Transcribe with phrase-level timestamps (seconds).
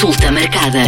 [0.00, 0.80] Consulta marcada.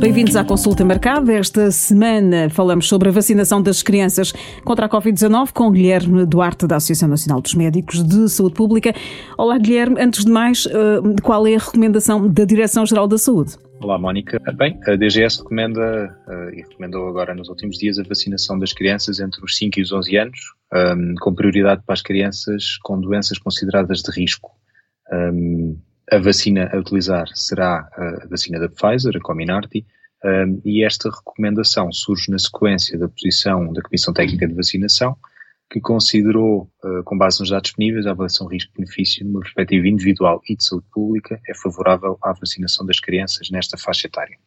[0.00, 1.32] Bem-vindos à consulta marcada.
[1.32, 4.32] Esta semana falamos sobre a vacinação das crianças
[4.64, 8.92] contra a Covid-19 com Guilherme Duarte, da Associação Nacional dos Médicos de Saúde Pública.
[9.38, 10.00] Olá, Guilherme.
[10.00, 13.54] Antes de mais, eh, qual é a recomendação da Direção-Geral da Saúde?
[13.80, 14.36] Olá, Mónica.
[14.56, 19.20] Bem, a DGS recomenda eh, e recomendou agora nos últimos dias a vacinação das crianças
[19.20, 20.40] entre os 5 e os 11 anos,
[20.74, 24.50] ehm, com prioridade para as crianças com doenças consideradas de risco.
[26.10, 29.86] Ehm, a vacina a utilizar será a vacina da Pfizer, a Comirnaty,
[30.24, 35.16] um, e esta recomendação surge na sequência da posição da Comissão Técnica de Vacinação,
[35.70, 40.56] que considerou, uh, com base nos dados disponíveis, a avaliação risco-benefício numa perspectiva individual e
[40.56, 44.38] de saúde pública é favorável à vacinação das crianças nesta faixa etária.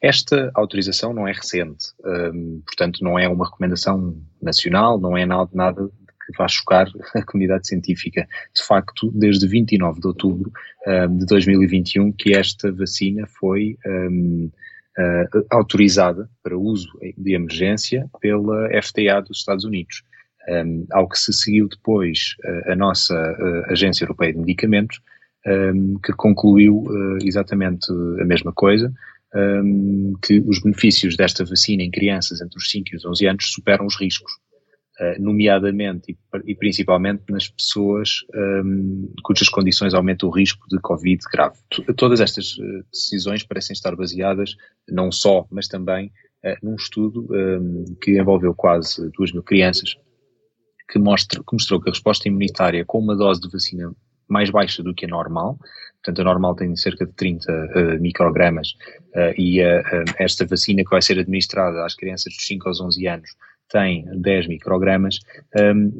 [0.00, 5.90] Esta autorização não é recente, um, portanto não é uma recomendação nacional, não é nada
[6.26, 8.26] que vá chocar a comunidade científica.
[8.54, 10.52] De facto, desde 29 de outubro
[10.86, 14.50] um, de 2021 que esta vacina foi um,
[14.98, 20.02] uh, autorizada para uso de emergência pela FDA dos Estados Unidos.
[20.46, 25.00] Um, ao que se seguiu depois uh, a nossa uh, Agência Europeia de Medicamentos,
[26.02, 26.86] que concluiu
[27.22, 28.90] exatamente a mesma coisa,
[30.22, 33.84] que os benefícios desta vacina em crianças entre os 5 e os 11 anos superam
[33.84, 34.32] os riscos.
[35.00, 38.20] Eh, nomeadamente e, principalmente nas pessoas
[38.64, 41.56] um, cujas condições aumentam o risco de Covid grave.
[41.96, 44.54] Todas estas uh, decisões parecem estar baseadas
[44.88, 46.12] não só, mas também
[46.44, 49.96] uh, num estudo um, que envolveu quase duas mil crianças,
[50.88, 53.92] que, mostra, que mostrou que a resposta imunitária com uma dose de vacina
[54.28, 55.58] mais baixa do que a normal,
[56.04, 58.76] portanto a normal tem cerca de 30 uh, microgramas
[59.36, 59.60] e
[60.18, 63.30] esta vacina que vai ser administrada às crianças dos 5 aos 11 anos
[63.68, 65.18] tem 10 microgramas,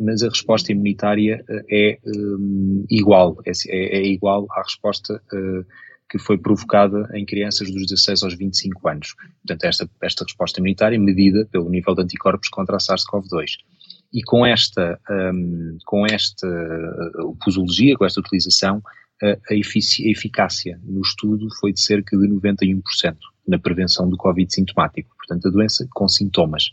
[0.00, 1.98] mas a resposta imunitária eh, é
[2.90, 5.64] igual, é, é, é, igual à resposta uh,
[6.08, 9.14] que foi provocada em crianças dos 16 aos 25 anos.
[9.42, 13.56] Portanto, esta, esta resposta imunitária é medida pelo nível de anticorpos contra a SARS-CoV-2.
[14.12, 15.00] E com esta,
[15.84, 18.80] com esta uh, posologia, com esta utilização,
[19.22, 22.82] a eficácia no estudo foi de cerca de 91%
[23.48, 25.14] na prevenção do Covid sintomático.
[25.16, 26.70] Portanto, a doença com sintomas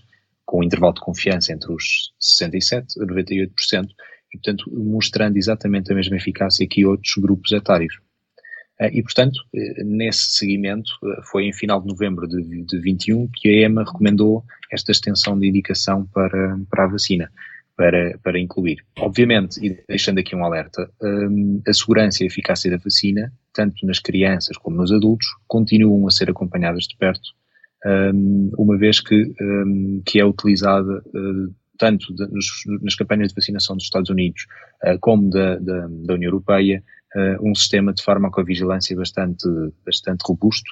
[0.52, 3.88] com um intervalo de confiança entre os 67% a 98%,
[4.34, 7.98] e, portanto, mostrando exatamente a mesma eficácia que outros grupos etários.
[8.78, 13.30] Eh, e, portanto, eh, nesse seguimento, eh, foi em final de novembro de, de 21
[13.34, 17.32] que a EMA recomendou esta extensão de indicação para, para a vacina,
[17.78, 18.84] para, para incluir.
[19.00, 20.92] Obviamente, e deixando aqui um alerta,
[21.66, 26.12] a segurança e a eficácia da vacina, tanto nas crianças como nos adultos, continuam a
[26.12, 27.32] ser acompanhadas de perto
[28.58, 29.34] uma vez que,
[30.06, 32.46] que é utilizada uh, tanto de, nos,
[32.82, 34.46] nas campanhas de vacinação dos Estados Unidos
[34.84, 36.84] uh, como da, da, da, União Europeia,
[37.16, 39.48] uh, um sistema de farmacovigilância bastante,
[39.86, 40.72] bastante robusto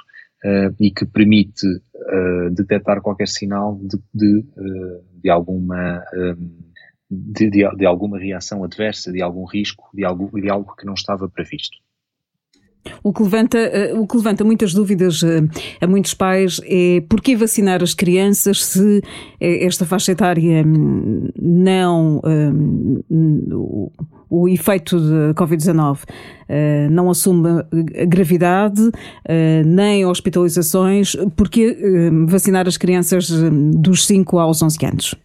[0.80, 1.68] e que permite
[2.54, 4.46] detectar qualquer sinal de, de,
[5.22, 6.02] de alguma
[7.12, 10.94] de, de, de, alguma reação adversa, de algum risco, de algo, de algo que não
[10.94, 11.78] estava previsto.
[13.04, 15.42] O que, levanta, eh, o que levanta muitas dúvidas eh,
[15.82, 19.02] a muitos pais é porquê vacinar as crianças se
[19.40, 22.22] eh, esta faixa etária hum, não.
[22.24, 23.90] Um,
[24.32, 26.02] o efeito da Covid-19
[26.92, 27.64] não assume
[28.08, 28.92] gravidade
[29.66, 31.76] nem hospitalizações, porque
[32.28, 35.16] vacinar as crianças hum, dos 5 aos 11 anos?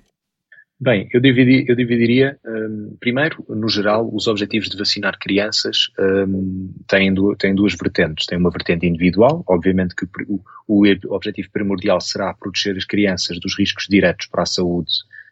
[0.80, 6.74] Bem, eu, dividi, eu dividiria, um, primeiro, no geral, os objetivos de vacinar crianças um,
[6.88, 8.26] têm, têm duas vertentes.
[8.26, 13.56] Tem uma vertente individual, obviamente que o, o, objetivo primordial será proteger as crianças dos
[13.56, 14.90] riscos diretos para a saúde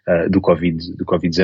[0.09, 1.43] uh, do Covid-19 do COVID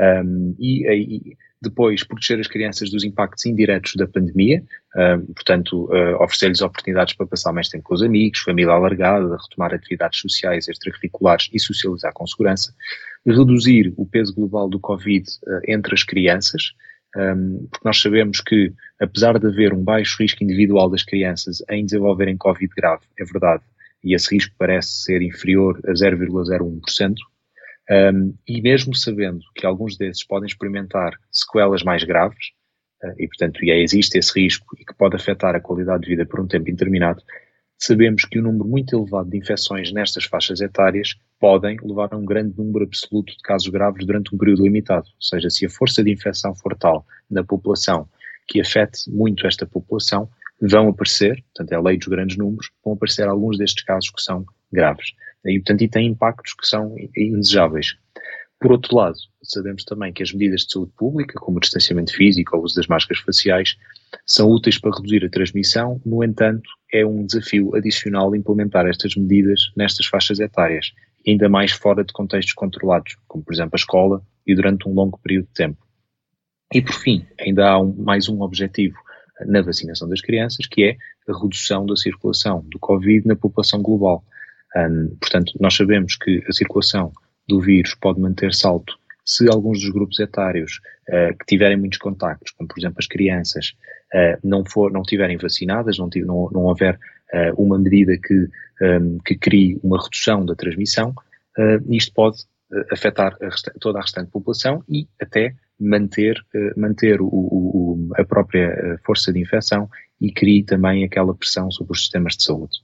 [0.00, 4.62] um, e, e, depois proteger as crianças dos impactos indiretos da pandemia,
[4.94, 9.74] uh, portanto, uh, oferecer-lhes oportunidades para passar mais tempo com os amigos, família alargada, retomar
[9.74, 12.72] atividades sociais, extracurriculares e socializar com segurança,
[13.26, 16.72] reduzir o peso global do Covid uh, entre as crianças,
[17.16, 21.84] um, porque nós sabemos que, apesar de haver um baixo risco individual das crianças em
[21.84, 23.62] desenvolverem Covid grave, é verdade,
[24.02, 27.14] e esse risco parece ser inferior a 0,01%,
[27.90, 32.52] um, e mesmo sabendo que alguns desses podem experimentar sequelas mais graves,
[33.02, 36.26] uh, e portanto e existe esse risco e que pode afetar a qualidade de vida
[36.26, 37.22] por um tempo indeterminado,
[37.78, 42.16] sabemos que o um número muito elevado de infecções nestas faixas etárias podem levar a
[42.16, 45.06] um grande número absoluto de casos graves durante um período limitado.
[45.06, 48.08] Ou seja, se a força de infecção for tal na população
[48.46, 50.28] que afete muito esta população,
[50.60, 54.22] vão aparecer, portanto é a lei dos grandes números, vão aparecer alguns destes casos que
[54.22, 55.12] são graves.
[55.46, 57.96] E, portanto, e tem impactos que são indesejáveis.
[58.60, 62.56] Por outro lado, sabemos também que as medidas de saúde pública, como o distanciamento físico
[62.56, 63.76] ou o uso das máscaras faciais,
[64.24, 69.70] são úteis para reduzir a transmissão, no entanto, é um desafio adicional implementar estas medidas
[69.76, 70.92] nestas faixas etárias,
[71.26, 75.18] ainda mais fora de contextos controlados, como por exemplo a escola, e durante um longo
[75.18, 75.84] período de tempo.
[76.72, 78.96] E por fim, ainda há um, mais um objetivo
[79.46, 80.96] na vacinação das crianças, que é
[81.28, 84.24] a redução da circulação do Covid na população global.
[84.76, 87.12] Um, portanto, nós sabemos que a circulação
[87.48, 88.94] do vírus pode manter-se alto
[89.24, 93.74] se alguns dos grupos etários uh, que tiverem muitos contactos, como por exemplo as crianças,
[94.12, 96.98] uh, não, for, não tiverem vacinadas, não, não, não houver
[97.32, 98.48] uh, uma medida que,
[98.82, 101.14] um, que crie uma redução da transmissão,
[101.88, 102.38] isto pode
[102.90, 106.36] afetar a toda a restante população e até manter,
[106.76, 109.88] manter o, o, a própria força de infecção
[110.20, 112.80] e crie também aquela pressão sobre os sistemas de saúde.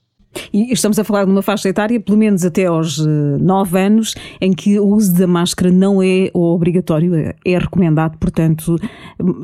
[0.53, 4.15] E estamos a falar de uma faixa etária, pelo menos até aos 9 eh, anos,
[4.41, 8.77] em que o uso da máscara não é obrigatório, é, é recomendado, portanto,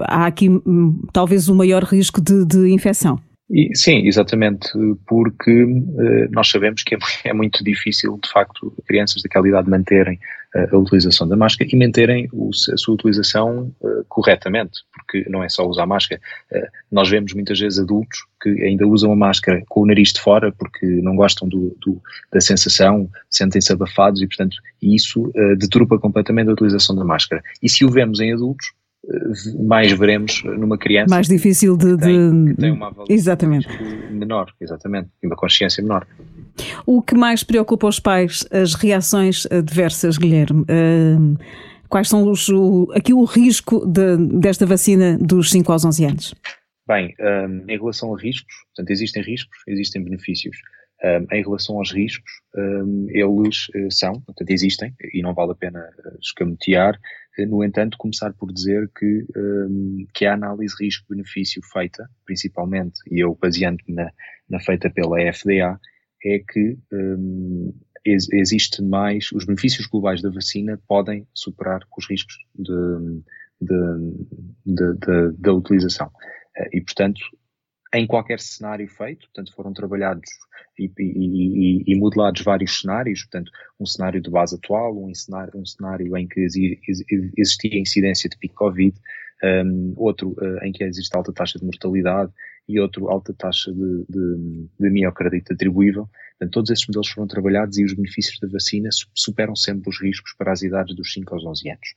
[0.00, 3.19] há aqui hum, talvez o maior risco de, de infecção.
[3.48, 4.69] E, sim, exatamente,
[5.06, 10.19] porque uh, nós sabemos que é, é, muito difícil, de facto, crianças daquela idade manterem
[10.56, 15.44] uh, a utilização da máscara e manterem o, a sua utilização uh, corretamente, porque não
[15.44, 16.20] é só usar máscara.
[16.90, 20.50] nós vemos muitas vezes adultos que ainda usam a máscara com o nariz de fora
[20.50, 22.02] porque não gostam do, do,
[22.32, 27.43] da sensação, sentem-se abafados e, portanto, isso deturpa completamente a utilização da máscara.
[27.62, 28.72] E se o vemos em adultos,
[29.67, 31.14] mais veremos numa criança.
[31.14, 31.97] Mais difícil de.
[31.97, 33.69] Que tem, que tem uma exatamente.
[34.11, 36.06] menor, exatamente, e uma consciência menor.
[36.85, 40.62] O que mais preocupa os pais, as reações adversas, Guilherme?
[40.62, 41.38] Uh,
[41.88, 46.35] quais são os, o, aqui o risco de, desta vacina dos 5 aos 11 anos?
[46.87, 50.56] Bem, um, em relação a riscos, portanto, existem riscos, existem benefícios.
[51.05, 55.85] Um, em relação aos riscos, um, eles são, portanto, existem, e não vale a pena
[56.23, 56.99] escamotear,
[57.44, 63.37] no entanto, começar por dizer que, um, que a análise risco-benefício feita, principalmente, e eu
[63.41, 64.11] baseando-me na,
[64.49, 65.79] na, feita pela FDA,
[66.25, 67.75] é que um,
[68.05, 73.23] ex, existe mais, os benefícios globais da vacina podem superar os riscos de,
[73.61, 76.11] de, de, da utilização.
[76.73, 77.21] E, portanto,
[77.96, 80.28] em qualquer cenário feito, portanto, foram trabalhados
[80.78, 83.50] e, e, e, modelados vários cenários, portanto,
[83.81, 86.40] um cenário de base atual, um cenário, um cenário em que
[87.37, 88.94] existia incidência de pico Covid,
[89.43, 92.32] um, outro uh, em que existe alta taxa de mortalidade
[92.69, 96.08] e outro alta taxa de, de, de miocardite atribuível.
[96.38, 100.34] Portanto, todos esses modelos foram trabalhados e os benefícios da vacina superam sempre os riscos
[100.37, 101.94] para as idades dos 5 aos 11 anos.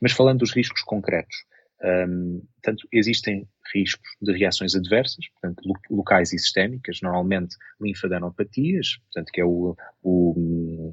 [0.00, 1.44] Mas falando dos riscos concretos,
[1.82, 9.40] um, portanto, existem riscos de reações adversas, portanto, locais e sistémicas, normalmente linfadenopatias, portanto, que
[9.40, 10.92] é o, o,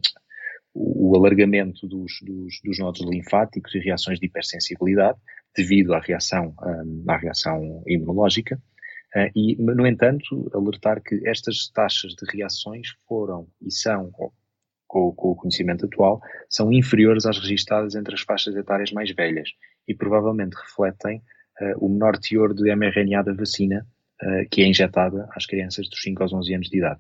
[0.74, 5.20] o alargamento dos, dos, dos, nodos linfáticos e reações de hipersensibilidade
[5.56, 8.60] devido à reação, um, à reação imunológica.
[9.16, 14.12] Uh, e, no entanto, alertar que estas taxas de reações foram e são,
[14.90, 16.20] com, com, o conhecimento atual,
[16.50, 19.50] são inferiores às registadas entre as faixas etárias mais velhas
[19.88, 21.22] e provavelmente refletem
[21.62, 23.86] uh, o menor teor de mRNA da vacina
[24.22, 27.00] uh, que é injetada às crianças dos 5 aos 11 anos de idade.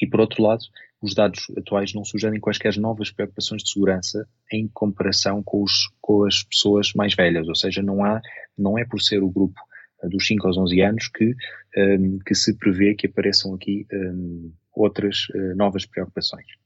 [0.00, 0.62] E por outro lado,
[1.00, 6.24] os dados atuais não sugerem quaisquer novas preocupações de segurança em comparação com, os, com
[6.26, 8.20] as pessoas mais velhas, ou seja, não há,
[8.56, 9.58] não é por ser o grupo
[10.02, 11.34] uh, dos 5 aos 11 anos que,
[11.74, 15.26] um, que se prevê que apareçam aqui um, outras
[15.56, 16.61] novas preocupações.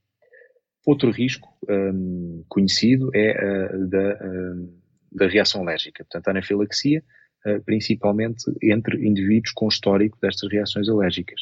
[0.87, 4.73] Outro risco um, conhecido é uh, da, uh,
[5.11, 7.03] da reação alérgica, portanto, a anafilaxia,
[7.45, 11.41] uh, principalmente entre indivíduos com histórico destas reações alérgicas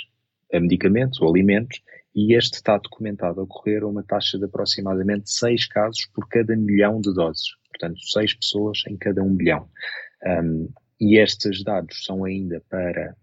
[0.51, 1.83] a medicamentos ou alimentos,
[2.15, 6.57] e este está documentado a ocorrer a uma taxa de aproximadamente 6 casos por cada
[6.57, 9.69] milhão de doses, portanto, 6 pessoas em cada 1 milhão.
[10.25, 13.17] Um, e estes dados são ainda para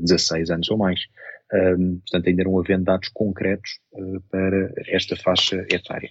[0.00, 1.00] 16 anos ou mais.
[1.48, 6.10] Portanto, ainda não havendo dados concretos uh, para esta faixa etária.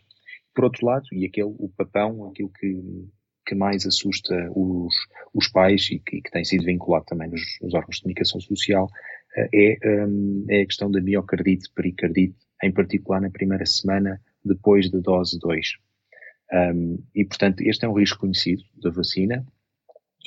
[0.54, 2.82] Por outro lado, e aquele, o papão, aquilo que,
[3.46, 4.96] que mais assusta os,
[5.34, 8.86] os pais e que, que tem sido vinculado também nos, nos órgãos de comunicação social,
[8.86, 9.78] uh, é,
[10.50, 15.68] é a questão da miocardite, pericardite, em particular na primeira semana depois da dose 2.
[16.54, 19.46] Um, e, portanto, este é um risco conhecido da vacina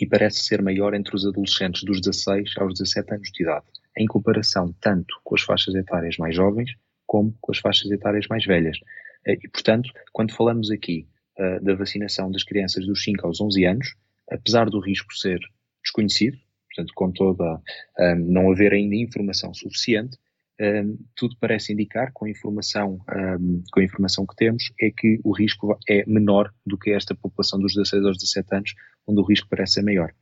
[0.00, 4.06] e parece ser maior entre os adolescentes dos 16 aos 17 anos de idade em
[4.06, 6.74] comparação tanto com as faixas etárias mais jovens
[7.08, 8.78] como com as faixas etárias mais velhas.
[9.26, 13.64] Eh, e, portanto, quando falamos aqui uh, da vacinação das crianças dos 5 aos 11
[13.64, 13.94] anos,
[14.30, 15.40] apesar do risco ser
[15.82, 16.36] desconhecido,
[16.68, 17.60] portanto, com toda,
[17.98, 20.18] um, não haver ainda informação suficiente,
[20.60, 23.00] um, tudo parece indicar, com a, informação,
[23.40, 27.14] um, com a informação que temos, é que o risco é menor do que esta
[27.14, 28.74] população dos 16 aos 17 anos,
[29.08, 30.12] onde o risco parece ser maior.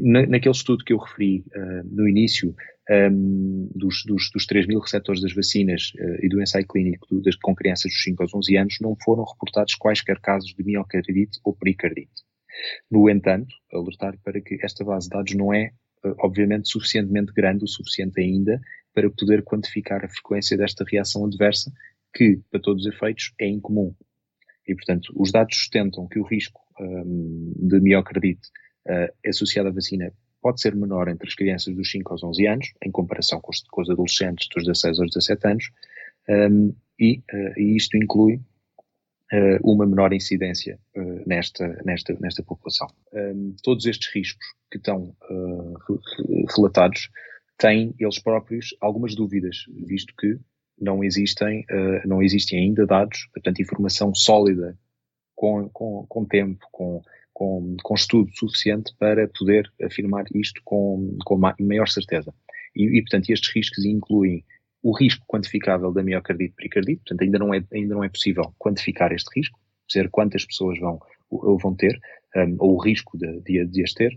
[0.00, 2.54] Na, naquele estudo que eu referi uh, no início,
[2.90, 7.22] um, dos, dos, dos 3 mil receptores das vacinas uh, e do ensaio clínico do,
[7.22, 11.38] das, com crianças dos 5 aos 11 anos, não foram reportados quaisquer casos de miocardite
[11.44, 12.10] ou pericardite.
[12.90, 15.70] No entanto, alertar para que esta base de dados não é,
[16.04, 18.60] uh, obviamente, suficientemente grande, o suficiente ainda,
[18.92, 21.72] para poder quantificar a frequência desta reação adversa,
[22.12, 23.94] que, para todos os efeitos, é incomum.
[24.66, 28.48] E, portanto, os dados sustentam que o risco um, de miocardite
[28.88, 32.72] uh, associado à vacina pode ser menor entre as crianças dos 5 aos 11 anos,
[32.84, 35.70] em comparação com os, com os adolescentes dos 16 aos 17 anos,
[36.28, 38.36] um, e, uh, e, isto inclui
[39.32, 42.88] uh, uma menor incidência uh, nesta, nesta, nesta população.
[43.12, 45.16] Um, todos estes riscos que estão
[46.56, 47.10] relatados
[47.58, 50.38] têm eles próprios algumas dúvidas, visto que
[50.80, 51.66] não existem,
[52.06, 54.78] não existem ainda dados, portanto, informação sólida
[55.40, 61.38] com, com, com tempo, com com, com estudo suficiente para poder afirmar isto com, com
[61.58, 62.34] maior certeza.
[62.76, 64.44] E, e, portanto, estes riscos incluem
[64.82, 69.10] o risco quantificável da miocardite pericardite, portanto, ainda não é, ainda não é possível quantificar
[69.12, 71.98] este risco, dizer quantas pessoas vão, vão ter,
[72.36, 74.12] um, ou o risco de, de, de as ter.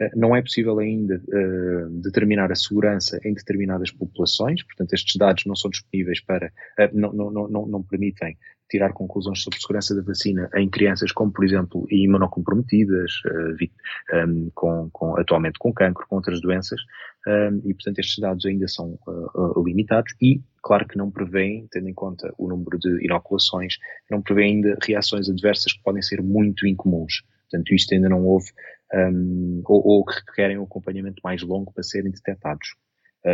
[0.00, 5.44] Uh, não é possível ainda uh, determinar a segurança em determinadas populações, portanto, estes dados
[5.44, 8.38] não são disponíveis para, uh, não, não, não, não permitem
[8.70, 14.90] tirar conclusões sobre segurança da vacina em crianças como, por exemplo, imunocomprometidas, uh, um, com,
[14.90, 16.80] com, atualmente com cancro, com outras doenças,
[17.26, 21.88] um, e portanto estes dados ainda são uh, limitados e, claro que não prevêem, tendo
[21.88, 23.76] em conta o número de inoculações,
[24.10, 27.22] não prevêem ainda reações adversas que podem ser muito incomuns.
[27.50, 28.50] Portanto, isto ainda não houve,
[28.92, 32.74] um, ou, ou que requerem um acompanhamento mais longo para serem detectados.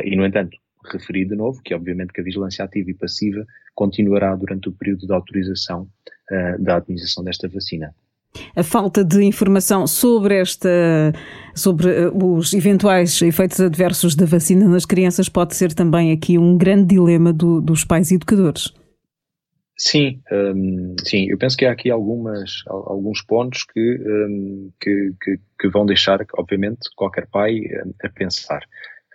[0.04, 3.44] e, no entanto, referi de novo, que obviamente que a vigilância ativa e passiva
[3.74, 7.94] continuará durante o período de autorização uh, da administração desta vacina.
[8.54, 10.68] A falta de informação sobre esta,
[11.54, 16.56] sobre eh, os eventuais efeitos adversos da vacina nas crianças pode ser também aqui um
[16.56, 18.72] grande dilema do, dos pais e educadores.
[19.76, 25.40] Sim, um, sim, eu penso que há aqui algumas, alguns pontos que, um, que, que,
[25.58, 27.62] que, vão deixar, obviamente, qualquer pai
[28.04, 28.60] a pensar.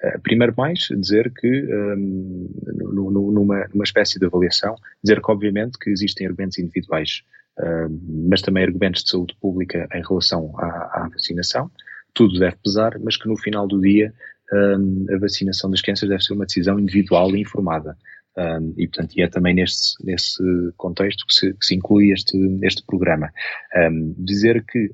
[0.03, 2.49] Uh, primeiro mais, dizer que, um,
[2.91, 7.23] numa, numa espécie de avaliação, dizer que obviamente que existem argumentos individuais,
[7.59, 11.71] uh, mas também argumentos de saúde pública em relação à, à, vacinação,
[12.13, 14.13] tudo deve pesar, mas que no final do dia
[14.51, 17.97] um, a vacinação das crianças deve ser uma decisão individual e informada.
[18.37, 20.43] Um, e, portanto, e é também nesse, nesse
[20.75, 23.31] contexto que se, que se inclui este, este programa.
[23.75, 24.91] Um, dizer que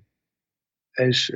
[1.00, 1.32] as,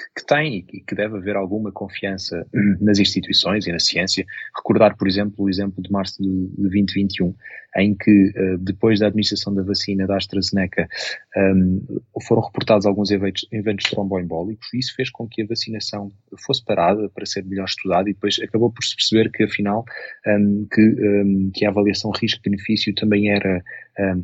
[0.00, 2.46] que, que, tem e que deve haver alguma confiança
[2.80, 4.24] nas instituições e na ciência.
[4.56, 7.34] Recordar, por exemplo, o exemplo de março de, de 2021,
[7.76, 10.88] em que, uh, depois da administração da vacina da AstraZeneca,
[11.36, 16.10] um, foram reportados alguns eventos, eventos tromboembólicos, e isso fez com que a vacinação
[16.44, 19.84] fosse parada para ser melhor estudada, e depois acabou por se perceber que, afinal,
[20.26, 23.62] um, que, que a avaliação risco-benefício também era,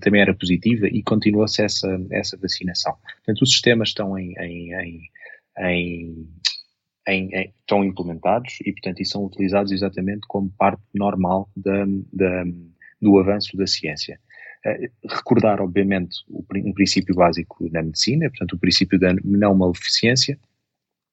[0.00, 2.97] também era positiva e continuou-se essa, essa vacinação.
[3.18, 5.00] Portanto, os sistemas estão em, em, em,
[5.58, 6.28] em
[7.08, 12.44] em, em, estão implementados e, portanto, e são utilizados exatamente como parte normal da, da,
[13.00, 14.18] do avanço da ciência.
[14.64, 20.38] Uh, recordar, obviamente, um princípio básico na medicina, portanto, o princípio da não maleficência,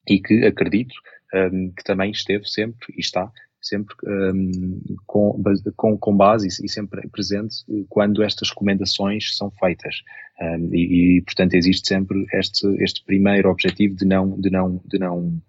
[0.07, 0.95] e que acredito
[1.33, 3.31] um, que também esteve sempre e está
[3.63, 5.41] sempre um, com,
[5.75, 7.55] com, com, base e sempre presente
[7.89, 9.95] quando estas recomendações são feitas.
[10.41, 14.99] Um, e, e, portanto, existe sempre este, este primeiro objetivo de não, de não, de
[14.99, 15.41] não,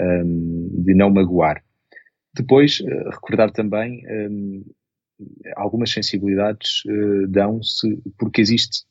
[0.00, 1.62] um, de não magoar.
[2.34, 4.02] Depois, uh, recordar também
[5.56, 8.84] algumas sensibilidades uh, dão-se porque existe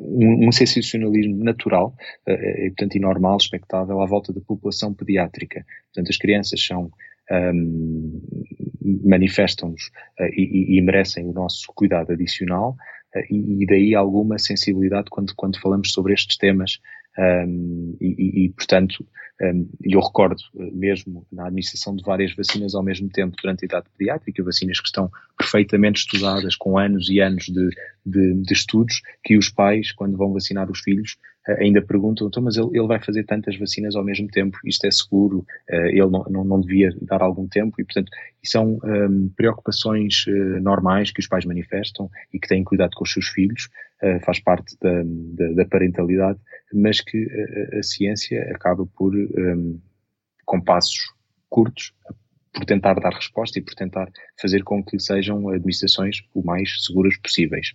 [0.00, 1.94] um, um sensacionalismo natural
[2.28, 5.64] uh, e, portanto, e normal, expectável à volta da população pediátrica.
[5.86, 6.90] Portanto, as crianças são
[7.30, 8.20] um,
[9.04, 9.86] manifestam-nos
[10.20, 12.76] uh, e, e, merecem o nosso cuidado adicional
[13.14, 16.80] uh, e, e, daí alguma sensibilidade quando, quando falamos sobre estes temas
[17.18, 19.06] um, e, e, portanto,
[19.40, 23.66] um, eu recordo uh, mesmo na administração de várias vacinas ao mesmo tempo durante a
[23.66, 27.68] idade pediátrica, vacinas que estão perfeitamente estudadas, com anos e anos de,
[28.04, 31.16] de, de estudos, que os pais, quando vão vacinar os filhos,
[31.46, 34.90] ainda perguntam, então, mas ele, ele, vai fazer tantas vacinas ao mesmo tempo, isto é
[34.90, 35.38] seguro,
[35.70, 38.10] uh, ele não, não, não, devia dar algum tempo, e portanto,
[38.42, 40.24] são um, preocupações
[40.60, 43.68] normais que os pais manifestam e que têm cuidado com os seus filhos,
[44.22, 46.38] faz parte da, da, da parentalidade,
[46.74, 47.26] mas que
[47.72, 49.80] a, a ciência acaba por, um,
[50.44, 50.98] com passos
[51.48, 51.94] curtos,
[52.52, 54.08] por tentar dar resposta e por tentar
[54.40, 57.74] fazer com que sejam administrações o mais seguras possíveis.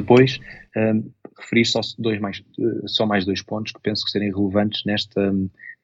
[0.00, 0.38] Depois,
[0.76, 2.42] um, referir só, dois mais,
[2.86, 5.32] só mais dois pontos que penso que serem relevantes nesta,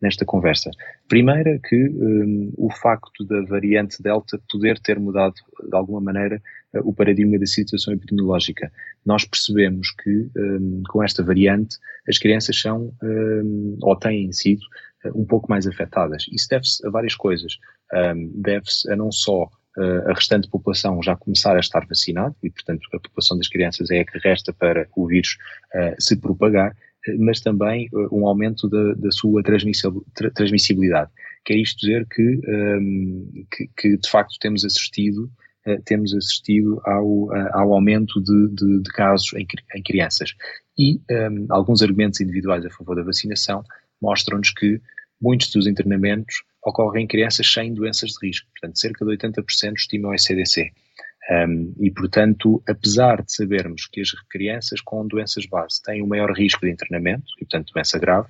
[0.00, 0.70] nesta conversa.
[1.08, 5.34] Primeira, que um, o facto da variante Delta poder ter mudado,
[5.68, 6.42] de alguma maneira,
[6.84, 8.70] o paradigma da situação epidemiológica.
[9.04, 11.76] Nós percebemos que, um, com esta variante,
[12.08, 14.62] as crianças são, um, ou têm sido,
[15.14, 16.26] um pouco mais afetadas.
[16.30, 17.58] Isso deve-se a várias coisas.
[18.34, 23.00] deve-se a não só a restante população já começar a estar vacinada, e portanto a
[23.00, 25.38] população das crianças é a que resta para o vírus
[25.74, 26.76] uh, se propagar,
[27.18, 31.10] mas também um aumento da, da sua transmissibilidade.
[31.44, 35.28] Quer isto dizer que, um, que, que, de facto temos assistido,
[35.84, 40.32] temos assistido ao, ao aumento de, de, de casos em, em, crianças.
[40.78, 43.64] E um, alguns argumentos individuais a favor da vacinação
[44.00, 44.80] mostram-nos que
[45.20, 50.10] muitos dos internamentos ocorrem em crianças sem doenças de risco, portanto, cerca de 80% estimam
[50.10, 50.70] o ECDC.
[51.30, 56.32] Um, e, portanto, apesar de sabermos que as crianças com doenças base têm o maior
[56.32, 58.28] risco de internamento, e, portanto, doença grave,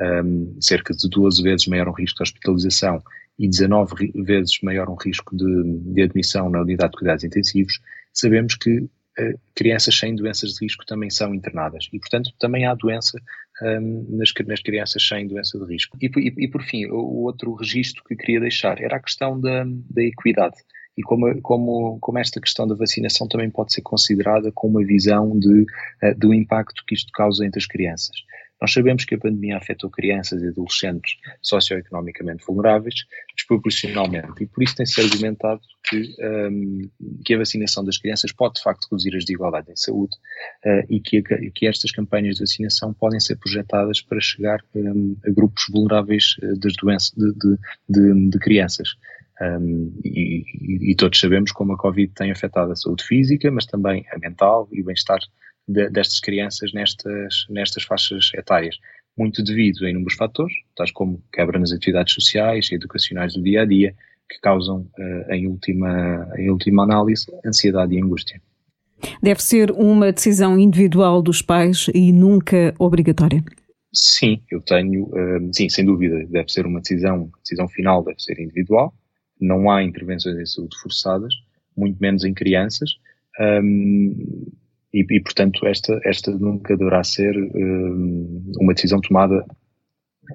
[0.00, 3.02] um, cerca de 12 vezes maior um risco de hospitalização
[3.38, 7.80] e 19 vezes maior um risco de, de admissão na unidade de cuidados intensivos,
[8.12, 11.88] sabemos que uh, crianças sem doenças de risco também são internadas.
[11.92, 13.20] E, portanto, também há doença
[13.62, 15.96] um, nas, nas, crianças sem doença de risco.
[16.00, 19.64] E, e, e, por fim, o outro registro que queria deixar era a questão da,
[19.64, 20.56] da equidade
[20.96, 25.38] e como, como, como, esta questão da vacinação também pode ser considerada com uma visão
[25.38, 28.16] de, uh, do impacto que isto causa entre as crianças.
[28.60, 32.94] Nós sabemos que a pandemia afetou crianças e adolescentes socioeconomicamente vulneráveis
[33.34, 36.90] desproporcionalmente e por isso tem-se argumentado que, um,
[37.24, 40.14] que a vacinação das crianças pode de facto reduzir as desigualdades em saúde
[40.66, 45.30] uh, e que, que, estas campanhas de vacinação podem ser projetadas para chegar um, a
[45.30, 48.90] grupos vulneráveis uh, das doenças de, de, de, de crianças.
[49.40, 50.44] Um, e,
[50.90, 54.68] e, todos sabemos como a Covid tem afetado a saúde física, mas também a mental
[54.70, 55.18] e o bem-estar
[55.70, 58.76] de, destas crianças nestas, nestas faixas etárias.
[59.16, 63.62] Muito devido a inúmeros fatores, tais como quebra nas atividades sociais e educacionais do dia
[63.62, 63.94] a dia,
[64.28, 68.40] que causam, uh, em, última, em última análise, ansiedade e angústia.
[69.22, 73.42] Deve ser uma decisão individual dos pais e nunca obrigatória?
[73.92, 78.20] Sim, eu tenho, uh, sim, sem dúvida, deve ser uma decisão, a decisão final deve
[78.20, 78.94] ser individual,
[79.40, 81.34] não há intervenções em saúde forçadas,
[81.76, 82.90] muito menos em crianças,
[83.40, 84.46] um,
[84.92, 89.44] e, e, portanto esta, esta nunca deverá ser um, uma decisão tomada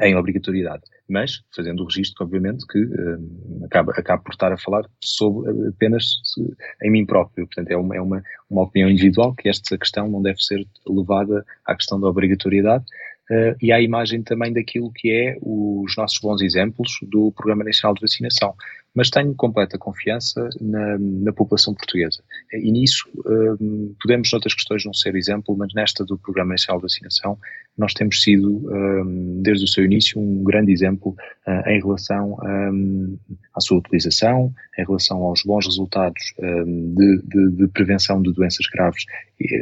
[0.01, 4.83] em obrigatoriedade, mas fazendo o registro, obviamente, que um, acaba, acaba por estar a falar
[4.99, 6.19] sobre apenas
[6.83, 7.47] em mim próprio.
[7.47, 11.45] Portanto, é uma, é uma, uma opinião individual que esta questão não deve ser levada
[11.65, 12.85] à questão da obrigatoriedade,
[13.27, 17.95] Uh, e à imagem também daquilo que é os nossos bons exemplos do Programa Nacional
[17.95, 18.53] de Vacinação
[18.95, 22.23] mas tenho completa confiança na, na população portuguesa.
[22.53, 26.83] E nisso um, podemos, noutras questões, não ser exemplo, mas nesta do Programa Nacional de
[26.83, 27.37] Vacinação,
[27.77, 31.13] nós temos sido, um, desde o seu início, um grande exemplo
[31.45, 33.17] uh, em relação um,
[33.53, 38.65] à sua utilização, em relação aos bons resultados hum, de, de, de, prevenção de doenças
[38.67, 39.03] graves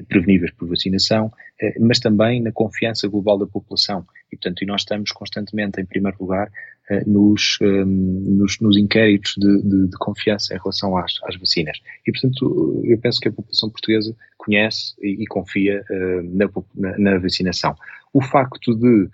[0.07, 4.05] preveníveis por vacinação, uh, mas também na confiança global da população.
[4.33, 6.51] E, portanto, e nós estamos constantemente em primeiro lugar
[6.89, 11.77] eh, nos, ehm, nos, nos, inquéritos de, de, de, confiança em relação às, às, vacinas.
[12.05, 16.97] E, portanto, eu penso que a população portuguesa conhece e, e confia uh, na, na,
[16.97, 17.75] na, vacinação.
[18.11, 19.07] O facto de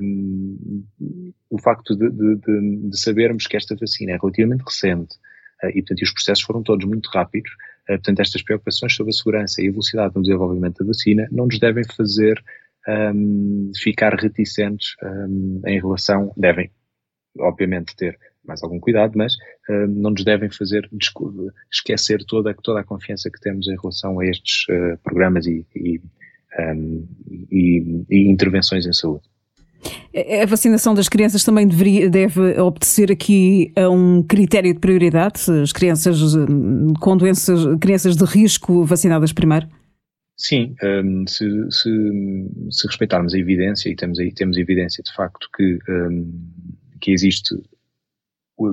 [0.00, 0.84] um,
[1.48, 5.16] o facto de, de, sabermos que esta vacina é relativamente recente
[5.74, 7.50] e, portanto, os processos foram todos muito rápidos,
[7.86, 11.58] portanto, estas preocupações sobre a segurança e a velocidade no desenvolvimento da vacina não nos
[11.60, 12.42] devem fazer
[13.14, 16.70] um, ficar reticentes um, em relação, devem,
[17.38, 19.34] obviamente, ter mais algum cuidado, mas
[19.68, 20.88] uh, não nos devem fazer
[21.70, 26.00] esquecer toda, toda a confiança que temos em relação a estes uh, programas e, e,
[26.58, 27.06] um,
[27.50, 29.22] e, e, intervenções em saúde.
[30.42, 35.40] A vacinação das crianças também deveria, deve obedecer aqui a um critério de prioridade?
[35.62, 39.68] As crianças hum, com doenças, crianças de risco vacinadas primeiro?
[40.42, 41.90] Sim, um, se, se,
[42.70, 46.50] se, respeitarmos a evidência, e temos, temos evidência de facto que um,
[46.98, 47.54] que existe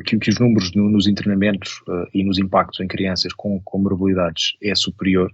[0.06, 4.56] que, que os números no, nos internamentos uh, e nos impactos em crianças com comorbilidades
[4.64, 5.30] é superior,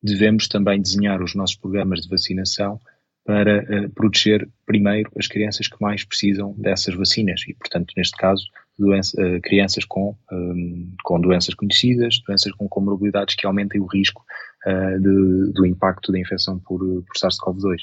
[0.00, 2.80] devemos também desenhar os nossos programas de vacinação
[3.24, 7.42] para uh, proteger primeiro as crianças que mais precisam dessas vacinas.
[7.48, 8.44] E, portanto, neste caso,
[8.78, 14.24] doença, uh, crianças com, um, com doenças conhecidas, doenças com comorbilidades que aumentem o risco
[14.66, 17.76] de, do impacto da infecção por, por SARS-CoV-2.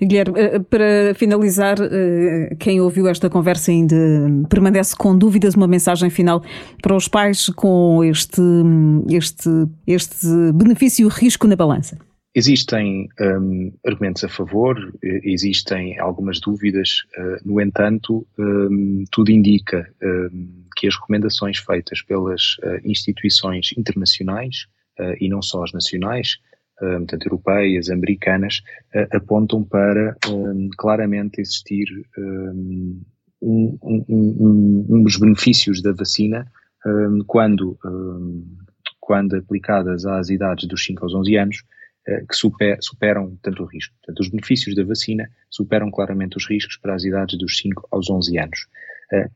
[0.00, 3.96] Guilherme, eh, para finalizar, eh, quem ouviu esta conversa ainda
[4.48, 6.42] permanece com dúvidas, uma mensagem final
[6.82, 8.42] para os pais com este,
[9.10, 9.48] este,
[9.86, 11.98] este benefício-risco na balança?
[12.36, 14.76] Existem um, argumentos a favor,
[15.22, 22.56] existem algumas dúvidas, uh, no entanto, um, tudo indica um, que as recomendações feitas pelas
[22.58, 24.73] uh, instituições internacionais uh,
[25.20, 26.38] e não só as nacionais
[26.80, 30.16] eh, portanto, europeias, americanas, eh, apontam para
[30.76, 31.86] claramente existir
[32.18, 33.00] um,
[33.40, 36.50] um, um, um, dos benefícios da vacina
[37.26, 37.78] quando,
[39.00, 41.64] quando aplicadas às idades dos 5 aos 11 anos,
[42.06, 43.94] eh, que super, superam tanto o risco.
[43.96, 48.10] Portanto, os benefícios da vacina superam claramente os riscos para as idades dos 5 aos
[48.10, 48.66] 11 anos.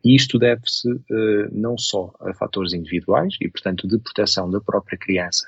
[0.05, 0.89] E isto deve-se
[1.53, 5.47] não só a fatores individuais e, portanto, de proteção da própria criança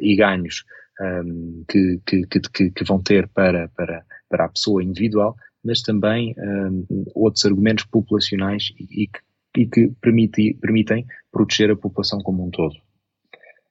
[0.00, 0.64] e ganhos
[1.00, 6.34] um, que, que, que, que, vão ter para, para, para a pessoa individual, mas também
[6.38, 9.20] um, outros argumentos populacionais e, que,
[9.56, 12.74] e que permite, permitem proteger a população como um todo.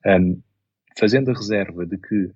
[0.06, 0.42] Um,
[0.98, 2.32] fazendo a reserva de que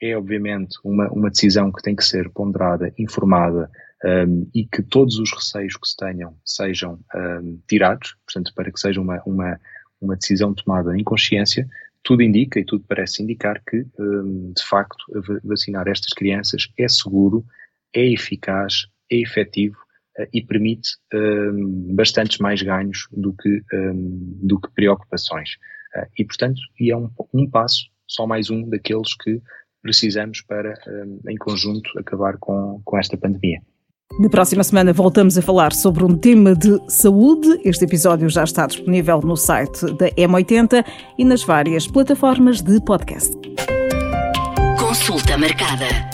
[0.00, 3.70] é obviamente uma, uma decisão que tem que ser ponderada, informada
[4.04, 8.78] um, e que todos os receios que se tenham sejam um, tirados, portanto, para que
[8.78, 9.60] seja uma, uma,
[10.00, 11.68] uma decisão tomada em consciência,
[12.02, 15.04] tudo indica e tudo parece indicar que, hum, de facto,
[15.44, 17.44] vacinar estas crianças é seguro,
[17.92, 19.76] é eficaz, é efetivo
[20.16, 25.50] eh, e permite um, bastantes mais ganhos do que, um, do que preocupações.
[25.94, 29.42] Eh, e, portanto, e é um, um, passo, só mais um daqueles que
[29.82, 30.74] precisamos para,
[31.28, 33.60] em conjunto, acabar com, com esta pandemia.
[34.16, 37.60] Na próxima semana voltamos a falar sobre um tema de saúde.
[37.64, 40.84] Este episódio já está disponível no site da M80
[41.16, 43.36] e nas várias plataformas de podcast.
[44.76, 46.07] Consulta marcada.